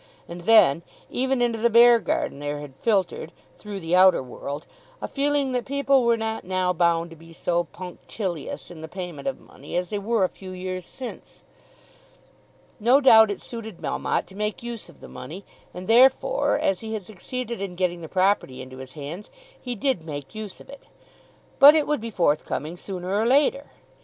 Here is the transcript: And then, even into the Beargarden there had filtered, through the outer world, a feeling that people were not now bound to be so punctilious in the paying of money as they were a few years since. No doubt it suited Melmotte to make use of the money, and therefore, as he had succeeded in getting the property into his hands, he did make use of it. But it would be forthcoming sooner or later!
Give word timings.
And 0.27 0.41
then, 0.45 0.81
even 1.11 1.43
into 1.43 1.59
the 1.59 1.69
Beargarden 1.69 2.39
there 2.39 2.57
had 2.57 2.75
filtered, 2.77 3.31
through 3.59 3.79
the 3.79 3.95
outer 3.95 4.23
world, 4.23 4.65
a 4.99 5.07
feeling 5.07 5.51
that 5.51 5.63
people 5.63 6.03
were 6.03 6.17
not 6.17 6.43
now 6.43 6.73
bound 6.73 7.11
to 7.11 7.15
be 7.15 7.31
so 7.33 7.65
punctilious 7.65 8.71
in 8.71 8.81
the 8.81 8.87
paying 8.87 9.23
of 9.27 9.39
money 9.39 9.77
as 9.77 9.89
they 9.89 9.99
were 9.99 10.23
a 10.23 10.27
few 10.27 10.53
years 10.53 10.87
since. 10.87 11.43
No 12.79 12.99
doubt 12.99 13.29
it 13.29 13.41
suited 13.41 13.77
Melmotte 13.77 14.25
to 14.25 14.35
make 14.35 14.63
use 14.63 14.89
of 14.89 15.01
the 15.01 15.07
money, 15.07 15.45
and 15.71 15.87
therefore, 15.87 16.57
as 16.57 16.79
he 16.79 16.95
had 16.95 17.03
succeeded 17.03 17.61
in 17.61 17.75
getting 17.75 18.01
the 18.01 18.09
property 18.09 18.59
into 18.59 18.77
his 18.77 18.93
hands, 18.93 19.29
he 19.61 19.75
did 19.75 20.03
make 20.03 20.33
use 20.33 20.59
of 20.59 20.67
it. 20.67 20.89
But 21.59 21.75
it 21.75 21.85
would 21.85 22.01
be 22.01 22.09
forthcoming 22.09 22.75
sooner 22.75 23.15
or 23.15 23.27
later! 23.27 23.65